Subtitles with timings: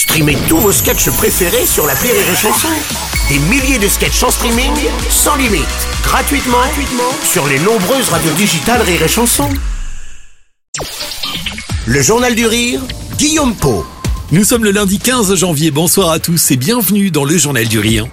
[0.00, 2.68] Streamez tous vos sketchs préférés sur la Rire et Chanson.
[3.28, 4.72] Des milliers de sketchs en streaming,
[5.10, 5.66] sans limite,
[6.02, 9.50] gratuitement, gratuitement sur les nombreuses radios digitales Rire et Chanson.
[11.84, 12.80] Le Journal du Rire,
[13.18, 13.84] Guillaume Po.
[14.32, 17.78] Nous sommes le lundi 15 janvier, bonsoir à tous et bienvenue dans le Journal du
[17.78, 18.06] Rire.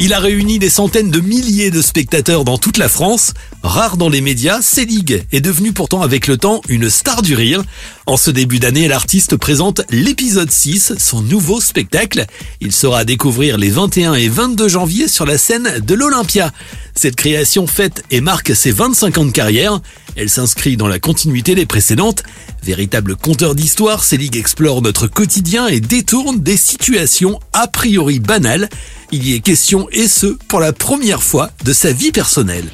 [0.00, 3.34] Il a réuni des centaines de milliers de spectateurs dans toute la France.
[3.62, 7.62] Rare dans les médias, Selig est devenu pourtant avec le temps une star du rire.
[8.06, 12.26] En ce début d'année, l'artiste présente l'épisode 6, son nouveau spectacle.
[12.60, 16.52] Il sera à découvrir les 21 et 22 janvier sur la scène de l'Olympia.
[16.94, 19.80] Cette création fête et marque ses 25 ans de carrière.
[20.14, 22.22] Elle s'inscrit dans la continuité des précédentes.
[22.62, 28.68] Véritable conteur d'histoire, Selig explore notre quotidien et détourne des situations a priori banales.
[29.10, 32.68] Il y est question, et ce, pour la première fois, de sa vie personnelle.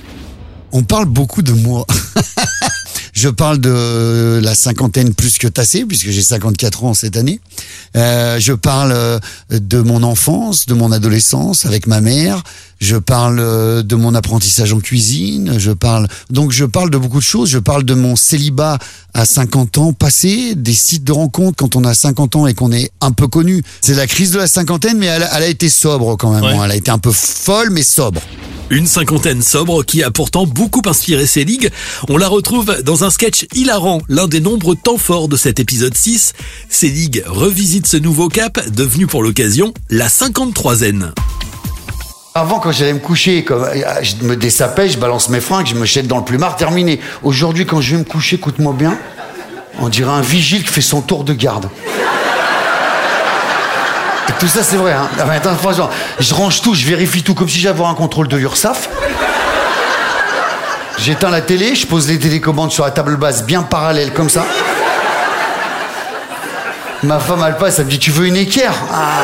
[0.72, 1.86] On parle beaucoup de moi.
[3.18, 7.40] Je parle de la cinquantaine plus que tassée, puisque j'ai 54 ans cette année.
[7.96, 9.18] Euh, je parle euh,
[9.50, 12.44] de mon enfance, de mon adolescence avec ma mère.
[12.80, 15.58] Je parle euh, de mon apprentissage en cuisine.
[15.58, 17.50] Je parle donc je parle de beaucoup de choses.
[17.50, 18.78] Je parle de mon célibat
[19.14, 22.70] à 50 ans passé, des sites de rencontres quand on a 50 ans et qu'on
[22.70, 23.64] est un peu connu.
[23.80, 26.44] C'est la crise de la cinquantaine, mais elle, elle a été sobre quand même.
[26.44, 26.64] Ouais.
[26.66, 28.20] Elle a été un peu folle, mais sobre.
[28.70, 31.70] Une cinquantaine sobre qui a pourtant beaucoup inspiré ligues.
[32.10, 35.96] On la retrouve dans un sketch hilarant, l'un des nombreux temps forts de cet épisode
[35.96, 36.34] 6.
[36.68, 40.84] Selig revisite ce nouveau cap, devenu pour l'occasion la 53
[42.34, 45.74] Avant, quand j'allais me coucher, comme, euh, je me dessapais, je balance mes fringues, je
[45.74, 47.00] me jette dans le plumard, terminé.
[47.22, 48.98] Aujourd'hui, quand je vais me coucher, écoute-moi bien,
[49.80, 51.70] on dirait un vigile qui fait son tour de garde.
[54.40, 54.92] Tout ça, c'est vrai.
[54.92, 55.08] Hein.
[55.18, 55.56] Ah, attends,
[56.20, 58.88] je range tout, je vérifie tout, comme si j'avais un contrôle de l'URSAF.
[60.98, 64.44] J'éteins la télé, je pose les télécommandes sur la table basse bien parallèle, comme ça.
[67.02, 68.74] Ma femme, elle passe, elle me dit Tu veux une équerre?
[68.92, 69.22] Ah.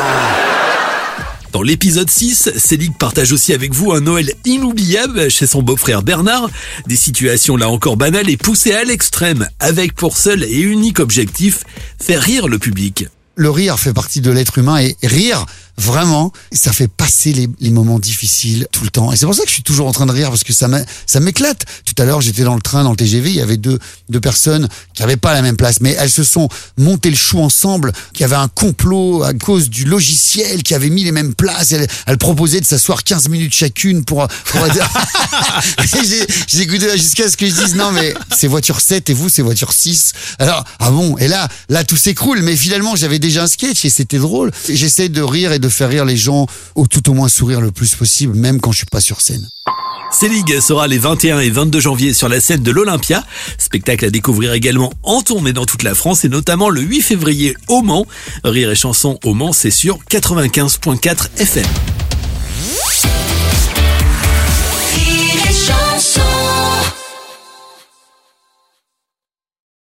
[1.51, 6.49] Dans l'épisode 6, Selig partage aussi avec vous un Noël inoubliable chez son beau-frère Bernard.
[6.85, 11.63] Des situations là encore banales et poussées à l'extrême, avec pour seul et unique objectif,
[11.97, 13.07] faire rire le public.
[13.35, 15.45] Le rire fait partie de l'être humain et rire,
[15.77, 19.11] vraiment, ça fait passer les, les moments difficiles tout le temps.
[19.11, 20.67] Et c'est pour ça que je suis toujours en train de rire parce que ça
[21.19, 21.65] m'éclate.
[21.85, 24.19] Tout à l'heure, j'étais dans le train, dans le TGV, il y avait deux, deux
[24.21, 26.47] personnes qui n'avaient pas la même place, mais elles se sont
[26.77, 31.03] montées le chou ensemble, qui avait un complot à cause du logiciel, qui avait mis
[31.03, 31.71] les mêmes places.
[31.71, 34.61] Elles, elles proposaient de s'asseoir 15 minutes chacune pour, pour
[36.47, 39.41] j'ai- écouté jusqu'à ce que je dise non mais c'est voiture 7 et vous c'est
[39.41, 43.47] voiture 6 alors ah bon et là là tout s'écroule mais finalement j'avais déjà un
[43.47, 47.09] sketch et c'était drôle j'essaie de rire et de faire rire les gens ou tout
[47.09, 49.47] au moins sourire le plus possible même quand je suis pas sur scène
[50.11, 53.25] Selig sera les 21 et 22 janvier sur la scène de l'Olympia.
[53.57, 57.55] Spectacle à découvrir également en tournée dans toute la France et notamment le 8 février
[57.67, 58.05] au Mans.
[58.45, 61.65] Rire et chanson au Mans, c'est sur 95.4 FM.